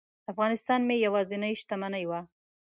[0.31, 2.19] افغانستان مې یوازینۍ شتمني وه.